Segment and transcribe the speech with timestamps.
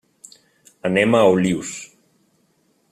[0.89, 1.77] Anem a Olius.